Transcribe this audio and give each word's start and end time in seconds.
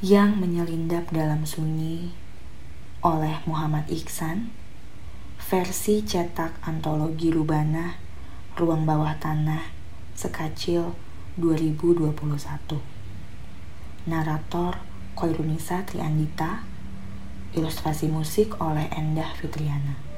yang 0.00 0.40
menyelindap 0.40 1.12
dalam 1.12 1.44
sunyi 1.44 2.16
oleh 3.04 3.44
Muhammad 3.44 3.84
Iksan 3.92 4.48
versi 5.36 6.00
cetak 6.00 6.56
antologi 6.64 7.28
Rubana 7.28 8.00
Ruang 8.56 8.88
Bawah 8.88 9.20
Tanah 9.20 9.60
Sekacil 10.16 10.96
2021 11.36 12.16
Narator 14.08 14.80
Koirunisa 15.12 15.84
Triandita 15.84 16.64
Ilustrasi 17.52 18.08
musik 18.08 18.56
oleh 18.56 18.88
Endah 18.96 19.36
Fitriana 19.36 20.09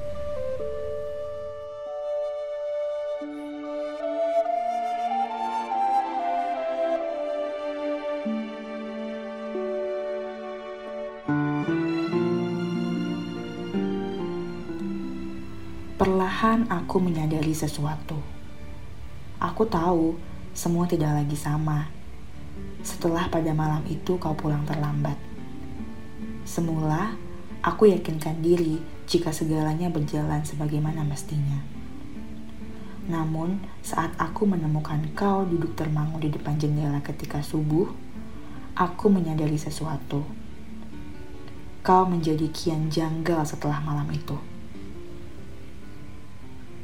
Perlahan 16.43 16.67
aku 16.67 16.99
menyadari 16.99 17.55
sesuatu. 17.55 18.19
Aku 19.39 19.63
tahu 19.63 20.19
semua 20.51 20.83
tidak 20.83 21.15
lagi 21.15 21.39
sama. 21.39 21.87
Setelah 22.83 23.31
pada 23.31 23.55
malam 23.55 23.79
itu 23.87 24.19
kau 24.19 24.35
pulang 24.35 24.67
terlambat. 24.67 25.15
Semula, 26.43 27.15
aku 27.63 27.87
yakinkan 27.87 28.43
diri 28.43 28.75
jika 29.07 29.31
segalanya 29.31 29.87
berjalan 29.87 30.43
sebagaimana 30.43 31.07
mestinya. 31.07 31.63
Namun, 33.07 33.63
saat 33.79 34.11
aku 34.19 34.43
menemukan 34.43 34.99
kau 35.15 35.47
duduk 35.47 35.79
termangu 35.79 36.19
di 36.19 36.27
depan 36.27 36.59
jendela 36.59 36.99
ketika 36.99 37.39
subuh, 37.39 37.87
aku 38.75 39.07
menyadari 39.07 39.55
sesuatu. 39.55 40.27
Kau 41.87 42.03
menjadi 42.03 42.51
kian 42.51 42.91
janggal 42.91 43.47
setelah 43.47 43.79
malam 43.79 44.11
itu. 44.11 44.35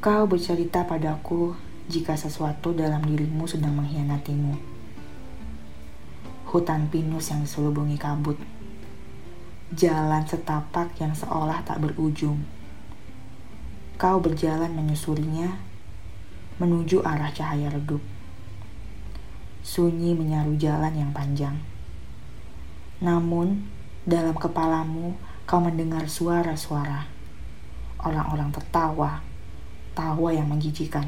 Kau 0.00 0.24
bercerita 0.24 0.88
padaku 0.88 1.52
jika 1.84 2.16
sesuatu 2.16 2.72
dalam 2.72 3.04
dirimu 3.04 3.44
sedang 3.44 3.76
mengkhianatimu. 3.76 4.56
Hutan 6.48 6.88
pinus 6.88 7.28
yang 7.28 7.44
diselubungi 7.44 8.00
kabut. 8.00 8.40
Jalan 9.76 10.24
setapak 10.24 10.96
yang 11.04 11.12
seolah 11.12 11.60
tak 11.68 11.84
berujung. 11.84 12.40
Kau 14.00 14.24
berjalan 14.24 14.72
menyusurinya 14.72 15.60
menuju 16.56 17.04
arah 17.04 17.28
cahaya 17.36 17.68
redup. 17.68 18.00
Sunyi 19.60 20.16
menyaru 20.16 20.56
jalan 20.56 20.96
yang 20.96 21.12
panjang. 21.12 21.60
Namun, 23.04 23.68
dalam 24.08 24.32
kepalamu 24.32 25.12
kau 25.44 25.60
mendengar 25.60 26.08
suara-suara. 26.08 27.04
Orang-orang 28.00 28.48
tertawa 28.48 29.28
tawa 29.92 30.34
yang 30.34 30.50
menjijikan. 30.50 31.06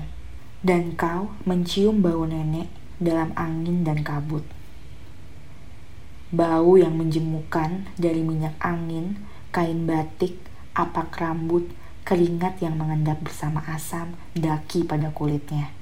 Dan 0.62 0.94
kau 0.94 1.34
mencium 1.42 1.98
bau 2.00 2.22
nenek 2.22 2.70
dalam 3.02 3.34
angin 3.34 3.82
dan 3.82 4.06
kabut. 4.06 4.46
Bau 6.32 6.78
yang 6.80 6.96
menjemukan 6.96 7.90
dari 8.00 8.24
minyak 8.24 8.56
angin, 8.62 9.20
kain 9.52 9.84
batik, 9.84 10.38
apak 10.72 11.12
rambut, 11.20 11.68
keringat 12.08 12.62
yang 12.64 12.80
mengendap 12.80 13.20
bersama 13.20 13.60
asam, 13.68 14.16
daki 14.32 14.86
pada 14.88 15.12
kulitnya. 15.12 15.74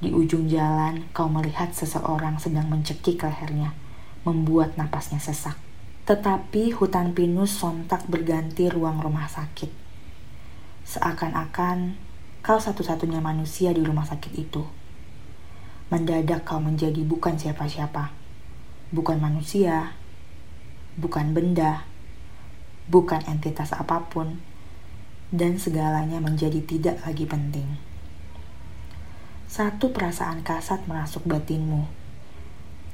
Di 0.00 0.08
ujung 0.16 0.48
jalan, 0.48 1.04
kau 1.12 1.28
melihat 1.28 1.76
seseorang 1.76 2.40
sedang 2.40 2.72
mencekik 2.72 3.20
lehernya, 3.20 3.76
membuat 4.24 4.80
napasnya 4.80 5.20
sesak. 5.20 5.60
Tetapi 6.08 6.72
hutan 6.72 7.12
pinus 7.12 7.60
sontak 7.60 8.08
berganti 8.08 8.72
ruang 8.72 9.04
rumah 9.04 9.28
sakit. 9.28 9.89
Seakan-akan 10.90 11.94
kau 12.42 12.58
satu-satunya 12.58 13.22
manusia 13.22 13.70
di 13.70 13.78
rumah 13.78 14.02
sakit 14.02 14.34
itu. 14.34 14.66
Mendadak 15.86 16.42
kau 16.42 16.58
menjadi 16.58 17.06
bukan 17.06 17.38
siapa-siapa. 17.38 18.10
Bukan 18.90 19.22
manusia, 19.22 19.94
bukan 20.98 21.30
benda, 21.30 21.86
bukan 22.90 23.22
entitas 23.30 23.70
apa 23.70 24.02
pun, 24.10 24.42
dan 25.30 25.62
segalanya 25.62 26.18
menjadi 26.18 26.58
tidak 26.58 26.98
lagi 27.06 27.22
penting. 27.22 27.78
Satu 29.46 29.94
perasaan 29.94 30.42
kasat 30.42 30.90
merasuk 30.90 31.22
batinmu. 31.22 31.86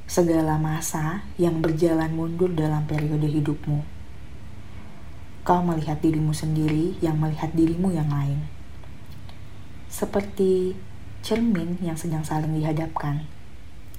Segala 0.05 0.61
masa 0.61 1.25
yang 1.41 1.65
berjalan 1.65 2.13
mundur 2.13 2.53
dalam 2.53 2.85
periode 2.85 3.25
hidupmu 3.25 3.96
kau 5.47 5.63
melihat 5.63 6.03
dirimu 6.03 6.35
sendiri 6.35 6.99
yang 6.99 7.23
melihat 7.23 7.55
dirimu 7.55 7.95
yang 7.95 8.11
lain. 8.11 8.51
Seperti 9.87 10.75
cermin 11.23 11.79
yang 11.79 11.95
sedang 11.95 12.27
saling 12.27 12.51
dihadapkan. 12.51 13.23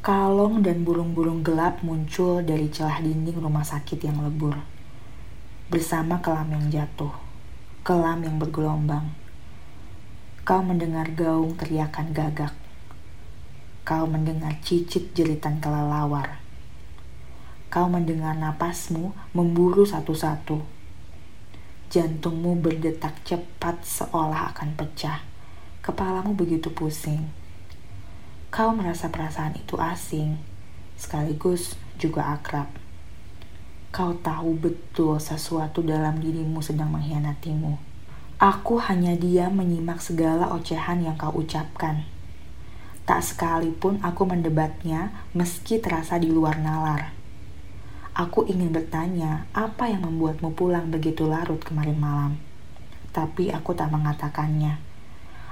Kalong 0.03 0.59
dan 0.59 0.83
burung-burung 0.83 1.47
gelap 1.47 1.79
muncul 1.87 2.43
dari 2.43 2.67
celah 2.67 2.99
dinding 2.99 3.39
rumah 3.39 3.63
sakit 3.63 3.95
yang 3.95 4.19
lebur. 4.19 4.59
Bersama 5.71 6.19
kelam 6.19 6.51
yang 6.51 6.67
jatuh, 6.67 7.15
kelam 7.79 8.27
yang 8.27 8.35
bergelombang. 8.43 9.15
Kau 10.43 10.59
mendengar 10.59 11.07
gaung 11.15 11.55
teriakan 11.55 12.11
gagak. 12.11 12.51
Kau 13.87 14.03
mendengar 14.03 14.51
cicit 14.59 15.15
jeritan 15.15 15.63
kelelawar. 15.63 16.43
Kau 17.71 17.87
mendengar 17.87 18.35
napasmu 18.35 19.15
memburu 19.31 19.87
satu-satu 19.87 20.76
Jantungmu 21.87 22.59
berdetak 22.59 23.23
cepat 23.23 23.79
seolah 23.87 24.51
akan 24.51 24.75
pecah. 24.75 25.23
Kepalamu 25.79 26.35
begitu 26.35 26.67
pusing. 26.67 27.31
Kau 28.51 28.75
merasa 28.75 29.07
perasaan 29.07 29.55
itu 29.55 29.79
asing, 29.79 30.35
sekaligus 30.99 31.79
juga 31.95 32.27
akrab. 32.35 32.67
Kau 33.95 34.19
tahu 34.19 34.59
betul 34.59 35.15
sesuatu 35.15 35.79
dalam 35.79 36.19
dirimu 36.19 36.59
sedang 36.59 36.91
mengkhianatimu. 36.91 37.79
Aku 38.37 38.77
hanya 38.83 39.15
diam 39.15 39.55
menyimak 39.55 40.03
segala 40.03 40.51
ocehan 40.51 41.01
yang 41.01 41.15
kau 41.15 41.31
ucapkan. 41.33 42.03
Tak 43.07 43.23
sekalipun 43.23 44.03
aku 44.03 44.27
mendebatnya 44.27 45.15
meski 45.31 45.79
terasa 45.79 46.19
di 46.19 46.27
luar 46.27 46.59
nalar. 46.59 47.16
Aku 48.17 48.49
ingin 48.49 48.73
bertanya, 48.73 49.45
apa 49.53 49.93
yang 49.93 50.01
membuatmu 50.01 50.57
pulang 50.57 50.89
begitu 50.89 51.29
larut 51.29 51.61
kemarin 51.61 52.01
malam? 52.01 52.33
Tapi 53.13 53.53
aku 53.53 53.77
tak 53.77 53.93
mengatakannya. 53.93 54.81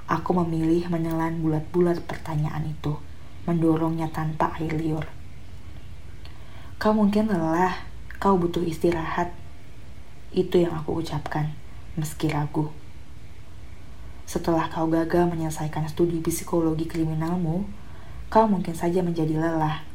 Aku 0.09 0.33
memilih 0.33 0.89
menelan 0.89 1.45
bulat-bulat 1.45 2.01
pertanyaan 2.09 2.65
itu, 2.65 2.97
mendorongnya 3.45 4.09
tanpa 4.09 4.57
air 4.57 4.73
liur. 4.73 5.05
Kau 6.81 6.89
mungkin 6.97 7.29
lelah, 7.29 7.85
kau 8.17 8.33
butuh 8.33 8.65
istirahat. 8.65 9.29
Itu 10.33 10.57
yang 10.57 10.73
aku 10.73 11.05
ucapkan, 11.05 11.53
meski 11.93 12.33
ragu. 12.33 12.73
Setelah 14.25 14.73
kau 14.73 14.89
gagal 14.89 15.29
menyelesaikan 15.29 15.85
studi 15.85 16.17
psikologi 16.17 16.89
kriminalmu, 16.89 17.61
kau 18.33 18.49
mungkin 18.49 18.73
saja 18.73 19.05
menjadi 19.05 19.37
lelah 19.37 19.85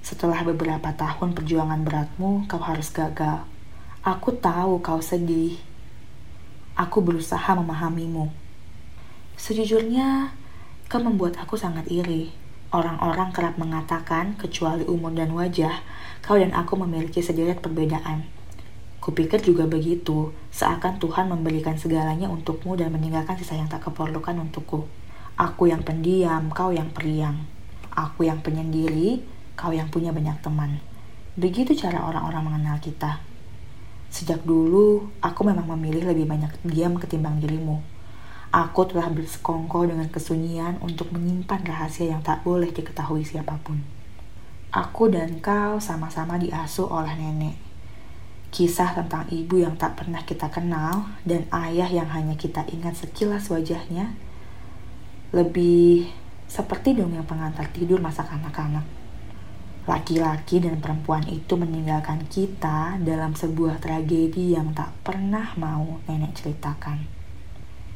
setelah 0.00 0.40
beberapa 0.42 0.96
tahun 0.96 1.36
perjuangan 1.36 1.84
beratmu, 1.84 2.48
kau 2.48 2.60
harus 2.60 2.88
gagal. 2.88 3.44
Aku 4.00 4.32
tahu 4.32 4.80
kau 4.80 5.00
sedih. 5.04 5.60
Aku 6.72 7.04
berusaha 7.04 7.52
memahamimu. 7.52 8.32
Sejujurnya, 9.36 10.32
kau 10.88 11.04
membuat 11.04 11.36
aku 11.36 11.60
sangat 11.60 11.84
iri. 11.92 12.32
Orang-orang 12.72 13.28
kerap 13.34 13.60
mengatakan, 13.60 14.40
kecuali 14.40 14.88
umur 14.88 15.12
dan 15.12 15.36
wajah, 15.36 15.84
kau 16.24 16.40
dan 16.40 16.56
aku 16.56 16.80
memiliki 16.80 17.20
sederet 17.20 17.60
perbedaan. 17.60 18.24
Kupikir 19.00 19.40
juga 19.40 19.64
begitu, 19.64 20.32
seakan 20.52 21.00
Tuhan 21.00 21.28
memberikan 21.32 21.76
segalanya 21.76 22.28
untukmu 22.28 22.76
dan 22.76 22.92
meninggalkan 22.92 23.36
sisa 23.36 23.56
yang 23.56 23.68
tak 23.68 23.84
keperlukan 23.88 24.36
untukku. 24.36 24.88
Aku 25.40 25.68
yang 25.68 25.80
pendiam, 25.80 26.52
kau 26.52 26.68
yang 26.68 26.92
periang. 26.92 27.44
Aku 27.92 28.28
yang 28.28 28.44
penyendiri, 28.44 29.24
kau 29.60 29.76
yang 29.76 29.92
punya 29.92 30.08
banyak 30.08 30.40
teman. 30.40 30.80
Begitu 31.36 31.76
cara 31.76 32.00
orang-orang 32.08 32.48
mengenal 32.48 32.80
kita. 32.80 33.20
Sejak 34.08 34.40
dulu, 34.48 35.12
aku 35.20 35.44
memang 35.44 35.68
memilih 35.76 36.08
lebih 36.08 36.24
banyak 36.24 36.48
diam 36.64 36.96
ketimbang 36.96 37.36
dirimu. 37.44 37.84
Aku 38.50 38.88
telah 38.88 39.12
bersekongkol 39.12 39.92
dengan 39.92 40.08
kesunyian 40.08 40.80
untuk 40.80 41.12
menyimpan 41.12 41.60
rahasia 41.62 42.08
yang 42.08 42.24
tak 42.24 42.40
boleh 42.42 42.72
diketahui 42.72 43.22
siapa 43.22 43.60
pun. 43.60 43.84
Aku 44.72 45.12
dan 45.12 45.38
kau 45.44 45.76
sama-sama 45.76 46.40
diasuh 46.40 46.88
oleh 46.88 47.12
nenek. 47.20 47.54
Kisah 48.50 48.96
tentang 48.96 49.30
ibu 49.30 49.62
yang 49.62 49.78
tak 49.78 49.94
pernah 49.94 50.24
kita 50.26 50.50
kenal 50.50 51.06
dan 51.22 51.46
ayah 51.54 51.86
yang 51.86 52.10
hanya 52.10 52.34
kita 52.34 52.66
ingat 52.66 52.98
sekilas 52.98 53.46
wajahnya 53.46 54.10
lebih 55.30 56.10
seperti 56.50 56.98
dongeng 56.98 57.22
pengantar 57.22 57.70
tidur 57.70 58.02
masa 58.02 58.26
kanak-kanak 58.26 58.99
Laki-laki 59.90 60.62
dan 60.62 60.78
perempuan 60.78 61.26
itu 61.26 61.58
meninggalkan 61.58 62.22
kita 62.30 63.02
dalam 63.02 63.34
sebuah 63.34 63.82
tragedi 63.82 64.54
yang 64.54 64.70
tak 64.70 64.94
pernah 65.02 65.50
mau 65.58 65.98
nenek 66.06 66.30
ceritakan. 66.38 67.10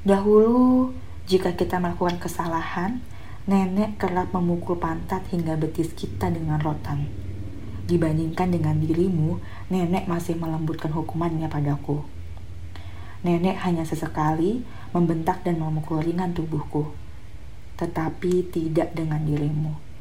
Dahulu, 0.02 0.91
jika 1.31 1.55
kita 1.55 1.79
melakukan 1.79 2.19
kesalahan, 2.19 2.99
nenek 3.46 3.94
kerap 4.02 4.35
memukul 4.35 4.75
pantat 4.75 5.23
hingga 5.31 5.55
betis 5.55 5.94
kita 5.94 6.35
dengan 6.35 6.58
rotan. 6.58 7.06
Dibandingkan 7.87 8.50
dengan 8.50 8.82
dirimu, 8.82 9.38
nenek 9.70 10.11
masih 10.11 10.35
melembutkan 10.35 10.91
hukumannya 10.91 11.46
padaku. 11.46 12.02
Nenek 13.23 13.55
hanya 13.62 13.87
sesekali 13.87 14.67
membentak 14.91 15.46
dan 15.46 15.62
memukul 15.62 16.02
ringan 16.02 16.35
tubuhku, 16.35 16.91
tetapi 17.79 18.50
tidak 18.50 18.99
dengan 18.99 19.23
dirimu. 19.23 19.94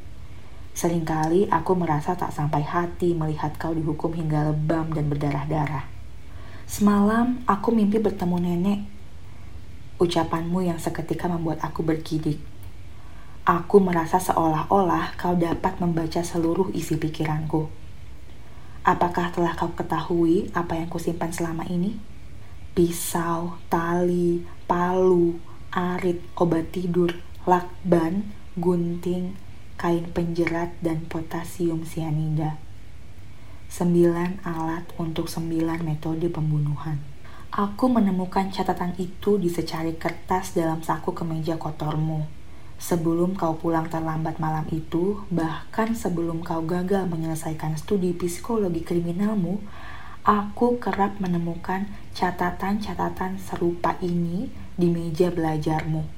Seringkali 0.74 1.46
aku 1.54 1.78
merasa 1.78 2.18
tak 2.18 2.34
sampai 2.34 2.66
hati 2.66 3.14
melihat 3.14 3.54
kau 3.54 3.70
dihukum 3.70 4.10
hingga 4.10 4.50
lebam 4.50 4.90
dan 4.90 5.06
berdarah-darah. 5.06 5.86
Semalam 6.66 7.46
aku 7.46 7.70
mimpi 7.70 8.02
bertemu 8.02 8.36
nenek. 8.42 8.80
Ucapanmu 10.02 10.66
yang 10.66 10.82
seketika 10.82 11.30
membuat 11.30 11.62
aku 11.62 11.86
bergidik. 11.86 12.42
Aku 13.46 13.78
merasa 13.78 14.18
seolah-olah 14.18 15.14
kau 15.14 15.38
dapat 15.38 15.78
membaca 15.78 16.26
seluruh 16.26 16.74
isi 16.74 16.98
pikiranku. 16.98 17.70
Apakah 18.82 19.30
telah 19.30 19.54
kau 19.54 19.70
ketahui 19.78 20.50
apa 20.58 20.74
yang 20.74 20.90
kusimpan 20.90 21.30
selama 21.30 21.62
ini? 21.70 21.94
Pisau, 22.74 23.62
tali, 23.70 24.42
palu, 24.66 25.38
arit, 25.70 26.18
obat 26.34 26.74
tidur, 26.74 27.14
lakban, 27.46 28.34
gunting, 28.58 29.38
kain 29.84 30.08
penjerat, 30.16 30.72
dan 30.80 31.04
potasium 31.12 31.84
sianida. 31.84 32.56
Sembilan 33.68 34.40
alat 34.40 34.88
untuk 34.96 35.28
sembilan 35.28 35.84
metode 35.84 36.32
pembunuhan. 36.32 36.96
Aku 37.52 37.92
menemukan 37.92 38.48
catatan 38.48 38.96
itu 38.96 39.36
di 39.36 39.52
secari 39.52 39.92
kertas 40.00 40.56
dalam 40.56 40.80
saku 40.80 41.12
kemeja 41.12 41.60
kotormu. 41.60 42.24
Sebelum 42.80 43.36
kau 43.36 43.60
pulang 43.60 43.92
terlambat 43.92 44.40
malam 44.40 44.64
itu, 44.72 45.20
bahkan 45.28 45.92
sebelum 45.92 46.40
kau 46.40 46.64
gagal 46.64 47.04
menyelesaikan 47.04 47.76
studi 47.76 48.16
psikologi 48.16 48.80
kriminalmu, 48.80 49.60
aku 50.24 50.80
kerap 50.80 51.20
menemukan 51.20 51.92
catatan-catatan 52.16 53.36
serupa 53.36 54.00
ini 54.00 54.48
di 54.80 54.88
meja 54.88 55.28
belajarmu. 55.28 56.08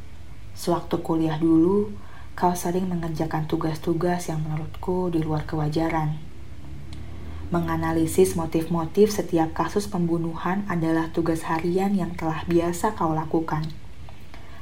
Sewaktu 0.55 1.03
kuliah 1.03 1.37
dulu, 1.43 2.06
kau 2.37 2.53
sering 2.53 2.85
mengerjakan 2.93 3.49
tugas-tugas 3.49 4.29
yang 4.29 4.45
menurutku 4.45 5.09
di 5.09 5.25
luar 5.25 5.49
kewajaran. 5.49 6.21
Menganalisis 7.49 8.37
motif-motif 8.37 9.09
setiap 9.09 9.57
kasus 9.57 9.89
pembunuhan 9.89 10.69
adalah 10.69 11.09
tugas 11.17 11.49
harian 11.49 11.97
yang 11.97 12.13
telah 12.13 12.45
biasa 12.45 12.93
kau 12.93 13.17
lakukan. 13.17 13.65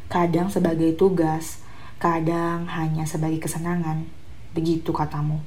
Kadang 0.07 0.55
sebagai 0.55 0.95
tugas, 0.95 1.67
kadang 1.99 2.71
hanya 2.71 3.11
sebagai 3.11 3.43
kesenangan. 3.43 4.07
Begitu 4.55 4.95
katamu. 4.95 5.43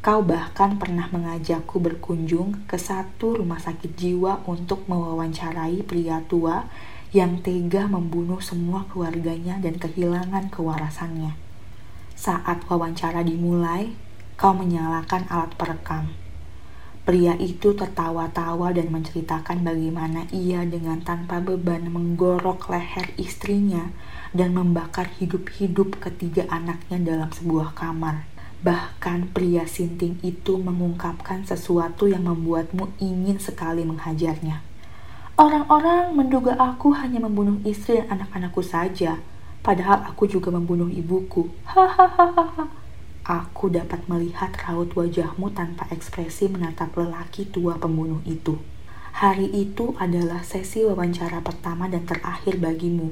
Kau 0.00 0.24
bahkan 0.24 0.80
pernah 0.80 1.12
mengajakku 1.12 1.84
berkunjung 1.84 2.64
ke 2.64 2.80
satu 2.80 3.44
rumah 3.44 3.60
sakit 3.60 3.92
jiwa 3.92 4.40
untuk 4.48 4.88
mewawancarai 4.88 5.84
pria 5.84 6.24
tua 6.24 6.64
yang 7.14 7.38
tega 7.46 7.86
membunuh 7.86 8.42
semua 8.42 8.90
keluarganya 8.90 9.62
dan 9.62 9.78
kehilangan 9.78 10.50
kewarasannya. 10.50 11.38
Saat 12.18 12.66
wawancara 12.66 13.22
dimulai, 13.22 13.94
kau 14.34 14.50
menyalakan 14.50 15.22
alat 15.30 15.54
perekam. 15.54 16.10
Pria 17.06 17.38
itu 17.38 17.70
tertawa-tawa 17.78 18.74
dan 18.74 18.90
menceritakan 18.90 19.62
bagaimana 19.62 20.26
ia 20.34 20.66
dengan 20.66 21.06
tanpa 21.06 21.38
beban 21.38 21.86
menggorok 21.86 22.66
leher 22.74 23.14
istrinya 23.14 23.94
dan 24.34 24.50
membakar 24.50 25.06
hidup-hidup 25.22 26.02
ketiga 26.02 26.50
anaknya 26.50 26.98
dalam 26.98 27.30
sebuah 27.30 27.78
kamar. 27.78 28.26
Bahkan 28.66 29.30
pria 29.30 29.68
sinting 29.70 30.18
itu 30.26 30.58
mengungkapkan 30.58 31.46
sesuatu 31.46 32.10
yang 32.10 32.26
membuatmu 32.26 32.90
ingin 32.98 33.38
sekali 33.38 33.86
menghajarnya. 33.86 34.73
Orang-orang 35.34 36.14
menduga 36.14 36.54
aku 36.54 36.94
hanya 36.94 37.18
membunuh 37.18 37.58
istri 37.66 37.98
dan 37.98 38.06
anak-anakku 38.22 38.62
saja, 38.62 39.18
padahal 39.66 40.06
aku 40.06 40.30
juga 40.30 40.54
membunuh 40.54 40.86
ibuku. 40.86 41.50
Hahaha. 41.66 42.70
Aku 43.26 43.66
dapat 43.66 44.06
melihat 44.06 44.54
raut 44.62 44.94
wajahmu 44.94 45.50
tanpa 45.50 45.90
ekspresi 45.90 46.46
menatap 46.46 46.94
lelaki 46.94 47.50
tua 47.50 47.74
pembunuh 47.82 48.22
itu. 48.22 48.62
Hari 49.18 49.50
itu 49.50 49.98
adalah 49.98 50.46
sesi 50.46 50.86
wawancara 50.86 51.42
pertama 51.42 51.90
dan 51.90 52.06
terakhir 52.06 52.54
bagimu, 52.62 53.10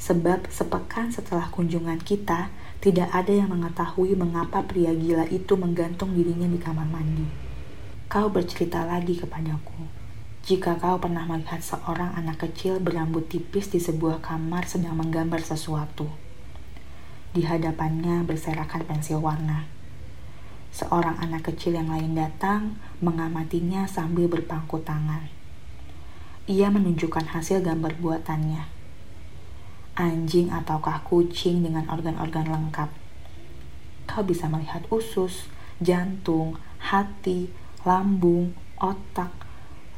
sebab 0.00 0.48
sepekan 0.48 1.12
setelah 1.12 1.52
kunjungan 1.52 2.00
kita, 2.00 2.48
tidak 2.80 3.12
ada 3.12 3.36
yang 3.36 3.52
mengetahui 3.52 4.16
mengapa 4.16 4.64
pria 4.64 4.96
gila 4.96 5.28
itu 5.28 5.60
menggantung 5.60 6.16
dirinya 6.16 6.48
di 6.48 6.56
kamar 6.56 6.88
mandi. 6.88 7.28
Kau 8.08 8.32
bercerita 8.32 8.88
lagi 8.88 9.20
kepadaku 9.20 9.99
jika 10.40 10.80
kau 10.80 10.96
pernah 10.96 11.28
melihat 11.28 11.60
seorang 11.60 12.16
anak 12.16 12.48
kecil 12.48 12.80
berambut 12.80 13.28
tipis 13.28 13.68
di 13.68 13.76
sebuah 13.76 14.24
kamar 14.24 14.64
sedang 14.64 14.96
menggambar 14.96 15.44
sesuatu, 15.44 16.08
di 17.36 17.44
hadapannya 17.44 18.24
berserakan 18.24 18.88
pensil 18.88 19.20
warna. 19.20 19.68
Seorang 20.70 21.18
anak 21.20 21.50
kecil 21.52 21.76
yang 21.76 21.90
lain 21.92 22.16
datang 22.16 22.78
mengamatinya 23.02 23.84
sambil 23.84 24.30
berpangku 24.30 24.80
tangan. 24.80 25.28
Ia 26.48 26.72
menunjukkan 26.72 27.36
hasil 27.36 27.60
gambar 27.60 27.98
buatannya. 28.00 28.64
Anjing 29.98 30.48
ataukah 30.48 31.04
kucing 31.04 31.66
dengan 31.66 31.84
organ-organ 31.90 32.48
lengkap. 32.48 32.90
Kau 34.08 34.22
bisa 34.24 34.48
melihat 34.48 34.86
usus, 34.88 35.50
jantung, 35.82 36.56
hati, 36.80 37.52
lambung, 37.84 38.56
otak, 38.80 39.49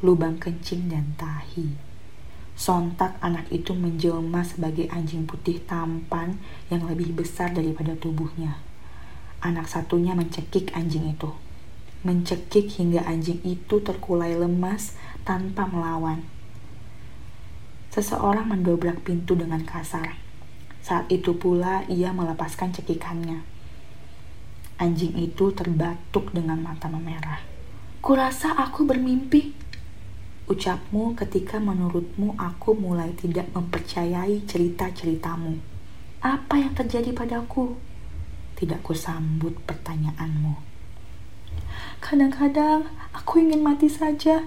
lubang 0.03 0.35
kencing 0.35 0.91
dan 0.91 1.15
tahi. 1.15 1.71
Sontak 2.53 3.15
anak 3.23 3.47
itu 3.49 3.71
menjelma 3.73 4.43
sebagai 4.43 4.91
anjing 4.91 5.23
putih 5.25 5.63
tampan 5.63 6.37
yang 6.67 6.85
lebih 6.85 7.15
besar 7.15 7.55
daripada 7.55 7.95
tubuhnya. 7.95 8.59
Anak 9.39 9.71
satunya 9.71 10.11
mencekik 10.13 10.75
anjing 10.75 11.07
itu. 11.07 11.31
Mencekik 12.03 12.67
hingga 12.77 13.07
anjing 13.07 13.39
itu 13.47 13.79
terkulai 13.79 14.35
lemas 14.35 14.93
tanpa 15.23 15.65
melawan. 15.71 16.21
Seseorang 17.95 18.51
mendobrak 18.51 19.07
pintu 19.07 19.39
dengan 19.39 19.63
kasar. 19.63 20.19
Saat 20.83 21.07
itu 21.07 21.39
pula 21.39 21.87
ia 21.87 22.11
melepaskan 22.11 22.75
cekikannya. 22.75 23.39
Anjing 24.83 25.15
itu 25.15 25.55
terbatuk 25.55 26.35
dengan 26.35 26.59
mata 26.59 26.91
memerah. 26.91 27.39
Kurasa 28.03 28.51
aku 28.51 28.83
bermimpi, 28.83 29.62
Ucapmu 30.43 31.15
ketika 31.15 31.55
menurutmu 31.55 32.35
aku 32.35 32.75
mulai 32.75 33.15
tidak 33.15 33.47
mempercayai 33.55 34.43
cerita-ceritamu. 34.43 35.55
Apa 36.19 36.59
yang 36.59 36.75
terjadi 36.75 37.15
padaku? 37.15 37.79
Tidak 38.59 38.83
kusambut 38.83 39.55
pertanyaanmu. 39.63 40.59
Kadang-kadang 42.03 42.91
aku 43.15 43.39
ingin 43.39 43.63
mati 43.63 43.87
saja. 43.87 44.43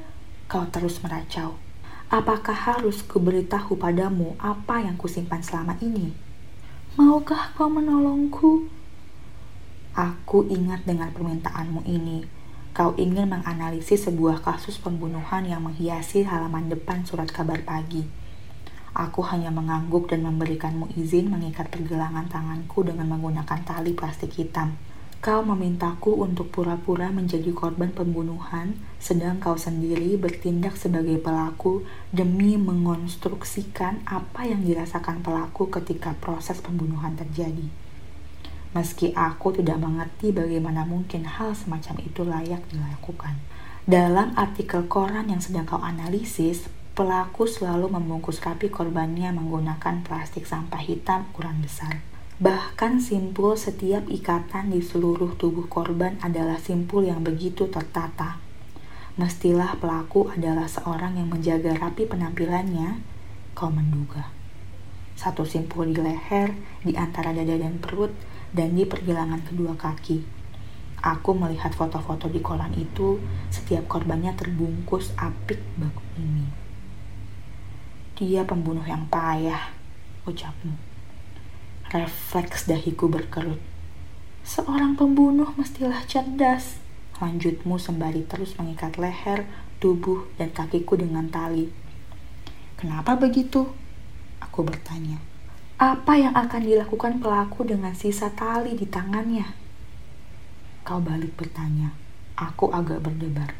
Kau 0.52 0.68
terus 0.68 1.00
meracau. 1.00 1.56
Apakah 2.12 2.76
harus 2.76 3.00
kuberitahu 3.00 3.80
padamu 3.80 4.36
apa 4.36 4.84
yang 4.84 5.00
kusimpan 5.00 5.40
selama 5.40 5.80
ini? 5.80 6.12
Maukah 7.00 7.56
kau 7.56 7.72
menolongku? 7.72 8.68
Aku 9.96 10.44
ingat 10.52 10.84
dengan 10.84 11.08
permintaanmu 11.08 11.88
ini 11.88 12.35
Kau 12.76 12.92
ingin 13.00 13.32
menganalisis 13.32 14.04
sebuah 14.04 14.44
kasus 14.44 14.76
pembunuhan 14.76 15.48
yang 15.48 15.64
menghiasi 15.64 16.28
halaman 16.28 16.68
depan 16.68 17.08
surat 17.08 17.24
kabar 17.24 17.64
pagi. 17.64 18.04
Aku 18.92 19.24
hanya 19.32 19.48
mengangguk 19.48 20.12
dan 20.12 20.20
memberikanmu 20.20 20.92
izin 20.92 21.32
mengikat 21.32 21.72
pergelangan 21.72 22.28
tanganku 22.28 22.84
dengan 22.84 23.08
menggunakan 23.16 23.64
tali 23.64 23.96
plastik 23.96 24.36
hitam. 24.36 24.76
Kau 25.24 25.40
memintaku 25.40 26.20
untuk 26.20 26.52
pura-pura 26.52 27.08
menjadi 27.08 27.48
korban 27.56 27.96
pembunuhan, 27.96 28.76
sedang 29.00 29.40
kau 29.40 29.56
sendiri 29.56 30.20
bertindak 30.20 30.76
sebagai 30.76 31.16
pelaku 31.16 31.80
demi 32.12 32.60
mengonstruksikan 32.60 34.04
apa 34.04 34.52
yang 34.52 34.60
dirasakan 34.60 35.24
pelaku 35.24 35.72
ketika 35.72 36.12
proses 36.20 36.60
pembunuhan 36.60 37.16
terjadi 37.16 37.85
meski 38.76 39.16
aku 39.16 39.56
tidak 39.56 39.80
mengerti 39.80 40.36
bagaimana 40.36 40.84
mungkin 40.84 41.24
hal 41.24 41.56
semacam 41.56 41.96
itu 42.04 42.20
layak 42.28 42.60
dilakukan. 42.68 43.40
Dalam 43.88 44.36
artikel 44.36 44.84
koran 44.84 45.32
yang 45.32 45.40
sedang 45.40 45.64
kau 45.64 45.80
analisis, 45.80 46.68
pelaku 46.92 47.48
selalu 47.48 47.88
membungkus 47.88 48.44
rapi 48.44 48.68
korbannya 48.68 49.32
menggunakan 49.32 50.04
plastik 50.04 50.44
sampah 50.44 50.84
hitam 50.84 51.24
ukuran 51.32 51.64
besar. 51.64 52.04
Bahkan 52.36 53.00
simpul 53.00 53.56
setiap 53.56 54.04
ikatan 54.12 54.68
di 54.68 54.84
seluruh 54.84 55.40
tubuh 55.40 55.64
korban 55.72 56.20
adalah 56.20 56.60
simpul 56.60 57.08
yang 57.08 57.24
begitu 57.24 57.72
tertata. 57.72 58.36
Mestilah 59.16 59.80
pelaku 59.80 60.28
adalah 60.28 60.68
seorang 60.68 61.16
yang 61.16 61.32
menjaga 61.32 61.72
rapi 61.80 62.04
penampilannya, 62.04 63.00
kau 63.56 63.72
menduga. 63.72 64.28
Satu 65.16 65.48
simpul 65.48 65.96
di 65.96 66.04
leher, 66.04 66.52
di 66.84 66.92
antara 66.92 67.32
dada 67.32 67.56
dan 67.56 67.80
perut, 67.80 68.12
dan 68.54 68.76
di 68.76 68.84
pergelangan 68.86 69.42
kedua 69.46 69.74
kaki. 69.74 70.22
Aku 71.02 71.36
melihat 71.38 71.70
foto-foto 71.70 72.26
di 72.26 72.42
kolam 72.42 72.72
itu, 72.74 73.22
setiap 73.52 73.86
korbannya 73.86 74.34
terbungkus 74.34 75.14
apik 75.14 75.62
bak 75.78 75.94
ini. 76.18 76.48
Dia 78.16 78.48
pembunuh 78.48 78.82
yang 78.82 79.06
payah, 79.12 79.70
ucapmu. 80.24 80.74
Refleks 81.92 82.66
dahiku 82.66 83.06
berkerut. 83.06 83.60
Seorang 84.42 84.98
pembunuh 84.98 85.52
mestilah 85.54 86.02
cerdas. 86.08 86.80
Lanjutmu 87.22 87.78
sembari 87.78 88.24
terus 88.24 88.56
mengikat 88.58 88.98
leher, 88.98 89.44
tubuh, 89.78 90.26
dan 90.40 90.50
kakiku 90.50 90.98
dengan 90.98 91.28
tali. 91.28 91.70
Kenapa 92.80 93.14
begitu? 93.20 93.68
Aku 94.42 94.64
bertanya. 94.64 95.35
Apa 95.76 96.16
yang 96.16 96.32
akan 96.32 96.64
dilakukan 96.64 97.20
pelaku 97.20 97.68
dengan 97.68 97.92
sisa 97.92 98.32
tali 98.32 98.72
di 98.72 98.88
tangannya? 98.88 99.44
Kau 100.88 101.04
balik 101.04 101.36
bertanya. 101.36 101.92
Aku 102.32 102.72
agak 102.72 103.04
berdebar. 103.04 103.52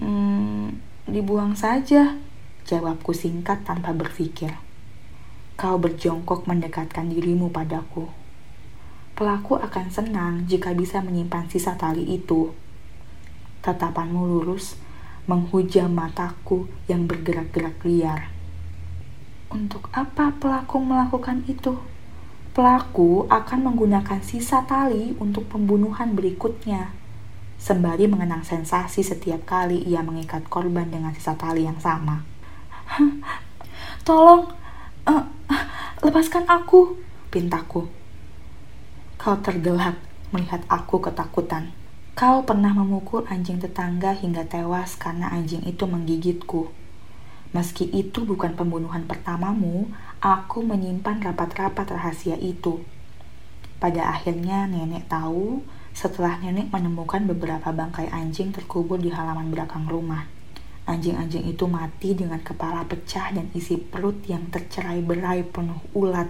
Hmm, 0.00 0.80
dibuang 1.04 1.52
saja, 1.60 2.16
jawabku 2.64 3.12
singkat 3.12 3.68
tanpa 3.68 3.92
berpikir. 3.92 4.56
Kau 5.60 5.76
berjongkok 5.76 6.48
mendekatkan 6.48 7.12
dirimu 7.12 7.52
padaku. 7.52 8.08
Pelaku 9.12 9.60
akan 9.60 9.92
senang 9.92 10.48
jika 10.48 10.72
bisa 10.72 11.04
menyimpan 11.04 11.52
sisa 11.52 11.76
tali 11.76 12.16
itu. 12.16 12.56
Tatapanmu 13.60 14.24
lurus, 14.24 14.80
menghujam 15.28 15.92
mataku 15.92 16.64
yang 16.88 17.04
bergerak-gerak 17.04 17.76
liar. 17.84 18.33
Untuk 19.54 19.86
apa 19.94 20.34
pelaku 20.34 20.82
melakukan 20.82 21.46
itu? 21.46 21.78
Pelaku 22.58 23.30
akan 23.30 23.70
menggunakan 23.70 24.18
sisa 24.18 24.66
tali 24.66 25.14
untuk 25.22 25.46
pembunuhan 25.46 26.18
berikutnya. 26.18 26.90
Sembari 27.54 28.10
mengenang 28.10 28.42
sensasi 28.42 29.06
setiap 29.06 29.46
kali 29.46 29.78
ia 29.86 30.02
mengikat 30.02 30.50
korban 30.50 30.90
dengan 30.90 31.14
sisa 31.14 31.38
tali 31.38 31.70
yang 31.70 31.78
sama. 31.78 32.26
Tolong, 34.06 34.50
uh, 35.06 35.24
lepaskan 36.02 36.50
aku, 36.50 36.98
pintaku. 37.30 37.86
Kau 39.22 39.38
tergelak 39.38 40.02
melihat 40.34 40.66
aku 40.66 40.98
ketakutan. 40.98 41.70
Kau 42.18 42.42
pernah 42.42 42.74
memukul 42.74 43.22
anjing 43.30 43.62
tetangga 43.62 44.18
hingga 44.18 44.50
tewas 44.50 44.98
karena 44.98 45.30
anjing 45.30 45.62
itu 45.62 45.86
menggigitku. 45.86 46.83
Meski 47.54 47.86
itu 47.86 48.26
bukan 48.26 48.58
pembunuhan 48.58 49.06
pertamamu, 49.06 49.86
aku 50.18 50.66
menyimpan 50.66 51.22
rapat-rapat 51.22 51.86
rahasia 51.94 52.34
itu. 52.34 52.82
Pada 53.78 54.10
akhirnya 54.10 54.66
nenek 54.66 55.06
tahu 55.06 55.62
setelah 55.94 56.42
nenek 56.42 56.74
menemukan 56.74 57.22
beberapa 57.30 57.70
bangkai 57.70 58.10
anjing 58.10 58.50
terkubur 58.50 58.98
di 58.98 59.14
halaman 59.14 59.54
belakang 59.54 59.86
rumah. 59.86 60.26
Anjing-anjing 60.90 61.46
itu 61.46 61.70
mati 61.70 62.18
dengan 62.18 62.42
kepala 62.42 62.82
pecah 62.90 63.30
dan 63.30 63.46
isi 63.54 63.78
perut 63.78 64.18
yang 64.26 64.50
tercerai-berai 64.50 65.46
penuh 65.46 65.78
ulat. 65.94 66.26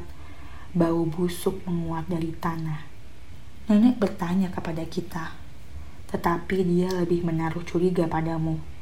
Bau 0.77 1.09
busuk 1.09 1.65
menguap 1.65 2.05
dari 2.05 2.37
tanah. 2.37 2.85
Nenek 3.73 3.97
bertanya 3.97 4.53
kepada 4.53 4.85
kita, 4.85 5.33
tetapi 6.13 6.61
dia 6.69 6.93
lebih 6.93 7.25
menaruh 7.25 7.65
curiga 7.65 8.05
padamu. 8.05 8.74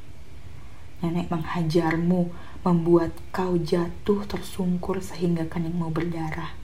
Nenek 1.03 1.29
menghajarmu, 1.35 2.31
membuat 2.63 3.11
kau 3.35 3.59
jatuh 3.59 4.23
tersungkur 4.25 5.03
sehingga 5.03 5.51
keningmu 5.51 5.91
berdarah. 5.91 6.55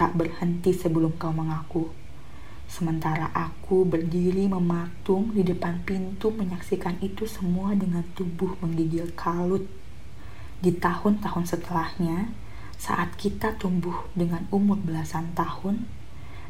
Tak 0.00 0.16
berhenti 0.16 0.72
sebelum 0.72 1.12
kau 1.20 1.30
mengaku. 1.30 1.92
Sementara 2.66 3.30
aku 3.30 3.86
berdiri 3.86 4.50
mematung 4.50 5.30
di 5.30 5.46
depan 5.46 5.86
pintu 5.86 6.34
menyaksikan 6.34 6.98
itu 6.98 7.28
semua 7.28 7.76
dengan 7.78 8.02
tubuh 8.18 8.58
menggigil 8.58 9.14
kalut. 9.14 9.68
Di 10.58 10.74
tahun-tahun 10.74 11.44
setelahnya, 11.46 12.32
saat 12.76 13.14
kita 13.14 13.54
tumbuh 13.56 14.08
dengan 14.18 14.44
umur 14.50 14.80
belasan 14.80 15.32
tahun, 15.38 15.86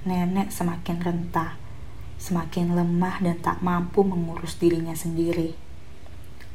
nenek 0.08 0.54
semakin 0.54 1.02
rentah, 1.02 1.58
semakin 2.16 2.74
lemah 2.74 3.20
dan 3.20 3.36
tak 3.42 3.60
mampu 3.60 4.00
mengurus 4.00 4.56
dirinya 4.56 4.94
sendiri. 4.96 5.65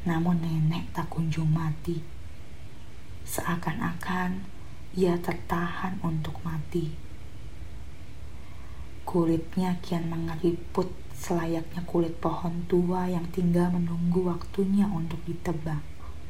Namun 0.02 0.42
nenek 0.42 0.90
tak 0.90 1.06
kunjung 1.10 1.50
mati. 1.54 2.02
Seakan-akan 3.22 4.42
ia 4.98 5.16
tertahan 5.16 5.96
untuk 6.04 6.36
mati. 6.42 6.92
Kulitnya 9.06 9.78
kian 9.80 10.10
mengeriput 10.10 10.90
selayaknya 11.14 11.86
kulit 11.86 12.18
pohon 12.18 12.66
tua 12.66 13.06
yang 13.06 13.28
tinggal 13.30 13.70
menunggu 13.70 14.26
waktunya 14.26 14.90
untuk 14.90 15.22
ditebang. 15.22 15.80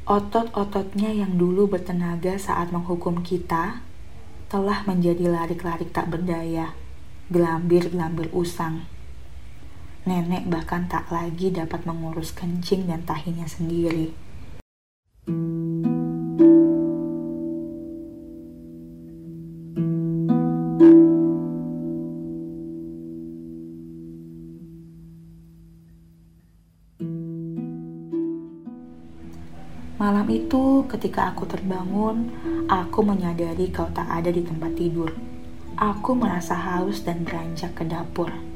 Otot-ototnya 0.05 1.15
yang 1.15 1.39
dulu 1.39 1.71
bertenaga 1.71 2.35
saat 2.37 2.75
menghukum 2.75 3.23
kita 3.25 3.81
telah 4.53 4.85
menjadi 4.85 5.33
larik-larik 5.33 5.95
tak 5.95 6.13
berdaya, 6.13 6.77
gelambir-gelambir 7.33 8.29
usang. 8.37 8.85
Nenek 10.03 10.51
bahkan 10.51 10.91
tak 10.91 11.07
lagi 11.15 11.55
dapat 11.55 11.87
mengurus 11.87 12.35
kencing 12.35 12.91
dan 12.91 13.07
tahinya 13.07 13.47
sendiri. 13.47 14.11
Malam 30.03 30.27
itu, 30.35 30.83
ketika 30.91 31.31
aku 31.31 31.47
terbangun, 31.47 32.27
aku 32.67 33.07
menyadari 33.07 33.71
kau 33.71 33.87
tak 33.95 34.11
ada 34.11 34.35
di 34.35 34.43
tempat 34.43 34.75
tidur. 34.75 35.15
Aku 35.79 36.19
merasa 36.19 36.59
haus 36.59 37.07
dan 37.07 37.23
beranjak 37.23 37.79
ke 37.79 37.87
dapur. 37.87 38.52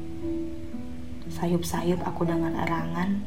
Sayup-sayup 1.37 2.01
aku 2.01 2.25
dengan 2.25 2.57
erangan, 2.57 3.21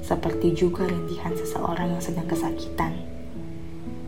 seperti 0.00 0.56
juga 0.56 0.88
rintihan 0.88 1.36
seseorang 1.36 1.92
yang 1.92 2.02
sedang 2.02 2.24
kesakitan. 2.24 2.96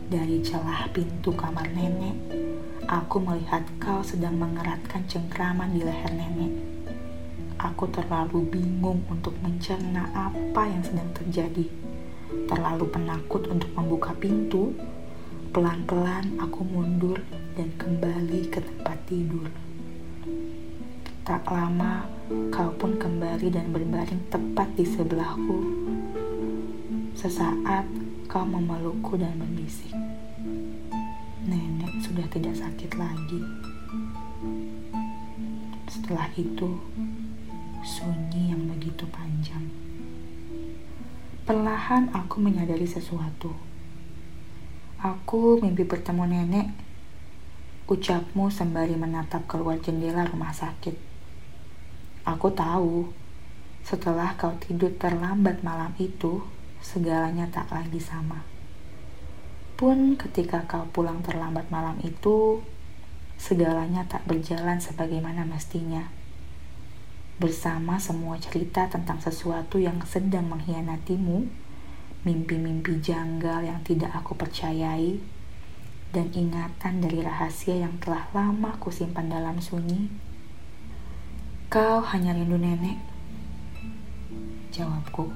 Dari 0.09 0.41
celah 0.41 0.89
pintu 0.89 1.29
kamar 1.37 1.69
nenek, 1.69 2.17
aku 2.89 3.21
melihat 3.21 3.61
kau 3.77 4.01
sedang 4.01 4.33
mengeratkan 4.41 5.05
cengkraman 5.05 5.77
di 5.77 5.85
leher 5.85 6.09
nenek. 6.09 6.53
Aku 7.61 7.85
terlalu 7.93 8.49
bingung 8.49 9.05
untuk 9.13 9.37
mencerna 9.45 10.09
apa 10.17 10.65
yang 10.65 10.81
sedang 10.81 11.13
terjadi 11.13 11.69
terlalu 12.49 12.85
penakut 12.89 13.45
untuk 13.49 13.69
membuka 13.73 14.13
pintu, 14.17 14.73
pelan-pelan 15.49 16.37
aku 16.37 16.61
mundur 16.65 17.17
dan 17.57 17.73
kembali 17.77 18.49
ke 18.53 18.61
tempat 18.61 18.97
tidur. 19.09 19.49
Tak 21.25 21.45
lama, 21.45 22.09
kau 22.49 22.73
pun 22.77 22.97
kembali 22.97 23.18
dan 23.37 23.69
berbaring 23.69 24.25
tepat 24.33 24.73
di 24.73 24.81
sebelahku. 24.81 25.61
Sesaat, 27.13 27.85
kau 28.25 28.41
memelukku 28.41 29.19
dan 29.21 29.37
berbisik. 29.37 29.93
Nenek 31.45 31.93
sudah 32.01 32.25
tidak 32.33 32.57
sakit 32.57 32.97
lagi. 32.97 33.41
Setelah 35.85 36.25
itu, 36.33 36.81
sunyi 37.85 38.49
yang 38.49 38.65
begitu 38.65 39.05
panjang. 39.13 39.69
Perlahan 41.45 42.09
aku 42.09 42.41
menyadari 42.41 42.89
sesuatu. 42.89 43.53
Aku 45.01 45.61
mimpi 45.61 45.85
bertemu 45.85 46.23
nenek. 46.25 46.67
Ucapmu 47.85 48.49
sembari 48.53 48.97
menatap 48.97 49.45
keluar 49.49 49.81
jendela 49.81 50.25
rumah 50.25 50.53
sakit. 50.53 51.08
Aku 52.27 52.51
tahu, 52.51 53.11
setelah 53.83 54.35
kau 54.35 54.55
tidur 54.59 54.91
terlambat 54.99 55.63
malam 55.63 55.95
itu, 56.01 56.43
segalanya 56.83 57.47
tak 57.51 57.71
lagi 57.71 57.99
sama. 57.99 58.43
Pun 59.79 60.19
ketika 60.19 60.67
kau 60.67 60.87
pulang 60.91 61.23
terlambat 61.23 61.71
malam 61.71 61.95
itu, 62.03 62.59
segalanya 63.39 64.03
tak 64.07 64.27
berjalan 64.27 64.79
sebagaimana 64.83 65.47
mestinya 65.47 66.19
bersama 67.39 67.95
semua 67.95 68.35
cerita 68.35 68.91
tentang 68.91 69.23
sesuatu 69.23 69.79
yang 69.79 69.95
sedang 70.03 70.51
mengkhianatimu, 70.51 71.47
mimpi-mimpi 72.27 72.99
janggal 72.99 73.63
yang 73.63 73.79
tidak 73.87 74.11
aku 74.11 74.35
percayai, 74.35 75.23
dan 76.11 76.27
ingatan 76.35 76.99
dari 76.99 77.23
rahasia 77.23 77.79
yang 77.79 77.95
telah 78.03 78.27
lama 78.35 78.75
kusimpan 78.83 79.31
dalam 79.31 79.55
sunyi? 79.63 80.11
Kau 81.69 82.01
hanya 82.01 82.33
rindu 82.33 82.57
nenek. 82.57 82.97
Jawabku. 84.73 85.29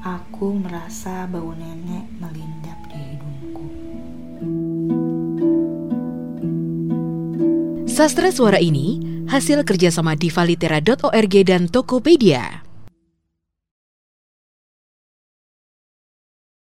Aku 0.00 0.56
merasa 0.56 1.28
bau 1.28 1.52
nenek 1.52 2.08
melindap 2.16 2.80
di 2.88 2.96
hidungku. 2.96 3.66
Sastra 7.84 8.32
suara 8.32 8.56
ini 8.56 8.96
hasil 9.28 9.60
kerjasama 9.68 10.16
divalitera.org 10.16 11.34
dan 11.44 11.68
Tokopedia. 11.68 12.61